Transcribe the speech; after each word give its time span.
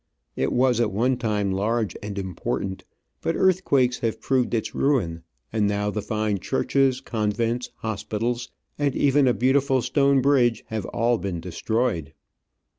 It 0.35 0.51
was 0.51 0.79
at 0.81 0.91
one 0.91 1.15
time 1.15 1.51
large 1.51 1.95
and 2.01 2.17
important, 2.17 2.85
but 3.21 3.35
earthquakes 3.35 3.99
have 3.99 4.19
proved 4.19 4.55
its 4.55 4.73
ruin, 4.73 5.21
and 5.53 5.67
now 5.67 5.91
the 5.91 6.01
fine 6.01 6.39
churches, 6.39 7.01
convents, 7.01 7.69
hospitals, 7.75 8.49
and 8.79 8.95
even 8.95 9.27
a 9.27 9.33
beautiful 9.35 9.83
stone 9.83 10.19
bridge, 10.19 10.63
have 10.69 10.85
all 10.87 11.19
been 11.19 11.39
destroyed. 11.39 12.15